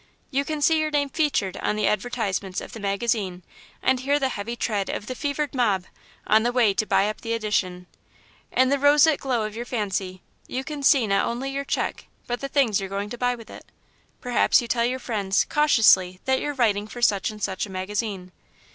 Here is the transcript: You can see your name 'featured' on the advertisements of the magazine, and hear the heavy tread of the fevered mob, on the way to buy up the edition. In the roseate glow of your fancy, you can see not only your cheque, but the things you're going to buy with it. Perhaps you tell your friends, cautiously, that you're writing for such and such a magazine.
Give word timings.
You 0.31 0.43
can 0.45 0.63
see 0.63 0.79
your 0.79 0.89
name 0.89 1.09
'featured' 1.09 1.57
on 1.57 1.75
the 1.75 1.85
advertisements 1.85 2.59
of 2.59 2.73
the 2.73 2.79
magazine, 2.79 3.43
and 3.83 3.99
hear 3.99 4.17
the 4.17 4.29
heavy 4.29 4.55
tread 4.55 4.89
of 4.89 5.05
the 5.05 5.13
fevered 5.13 5.53
mob, 5.53 5.85
on 6.25 6.41
the 6.41 6.51
way 6.51 6.73
to 6.73 6.87
buy 6.87 7.07
up 7.07 7.21
the 7.21 7.33
edition. 7.33 7.85
In 8.51 8.69
the 8.69 8.79
roseate 8.79 9.19
glow 9.19 9.43
of 9.43 9.55
your 9.55 9.63
fancy, 9.63 10.23
you 10.47 10.63
can 10.63 10.81
see 10.81 11.05
not 11.05 11.27
only 11.27 11.51
your 11.51 11.65
cheque, 11.65 12.05
but 12.25 12.39
the 12.39 12.49
things 12.49 12.79
you're 12.79 12.89
going 12.89 13.11
to 13.11 13.17
buy 13.19 13.35
with 13.35 13.51
it. 13.51 13.63
Perhaps 14.21 14.59
you 14.59 14.67
tell 14.67 14.85
your 14.85 14.97
friends, 14.97 15.45
cautiously, 15.47 16.19
that 16.25 16.39
you're 16.41 16.55
writing 16.55 16.87
for 16.87 17.03
such 17.03 17.29
and 17.29 17.43
such 17.43 17.67
a 17.67 17.71
magazine. 17.71 18.31